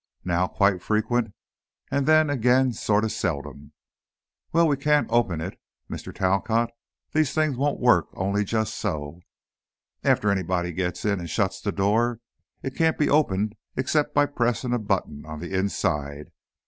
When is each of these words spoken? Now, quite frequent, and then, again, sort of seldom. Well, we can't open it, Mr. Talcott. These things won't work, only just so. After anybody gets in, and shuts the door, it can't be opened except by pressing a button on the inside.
Now, 0.25 0.47
quite 0.47 0.81
frequent, 0.81 1.31
and 1.91 2.07
then, 2.07 2.31
again, 2.31 2.73
sort 2.73 3.03
of 3.03 3.11
seldom. 3.11 3.71
Well, 4.51 4.67
we 4.67 4.75
can't 4.75 5.05
open 5.11 5.41
it, 5.41 5.59
Mr. 5.91 6.11
Talcott. 6.11 6.71
These 7.13 7.33
things 7.35 7.55
won't 7.55 7.79
work, 7.79 8.07
only 8.15 8.43
just 8.43 8.73
so. 8.73 9.19
After 10.03 10.31
anybody 10.31 10.71
gets 10.71 11.05
in, 11.05 11.19
and 11.19 11.29
shuts 11.29 11.61
the 11.61 11.71
door, 11.71 12.19
it 12.63 12.75
can't 12.75 12.97
be 12.97 13.11
opened 13.11 13.53
except 13.77 14.15
by 14.15 14.25
pressing 14.25 14.73
a 14.73 14.79
button 14.79 15.23
on 15.27 15.39
the 15.39 15.53
inside. 15.55 16.31